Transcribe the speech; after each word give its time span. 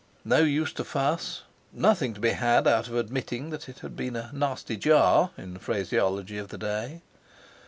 No 0.25 0.39
use 0.39 0.73
to 0.73 0.83
fuss! 0.83 1.43
Nothing 1.71 2.15
to 2.15 2.19
be 2.19 2.31
had 2.31 2.67
out 2.67 2.87
of 2.87 2.95
admitting 2.95 3.51
that 3.51 3.69
it 3.69 3.81
had 3.81 3.95
been 3.95 4.15
a 4.15 4.31
"nasty 4.33 4.75
jar"—in 4.75 5.53
the 5.53 5.59
phraseology 5.59 6.39
of 6.39 6.47
the 6.47 6.57
day. 6.57 7.03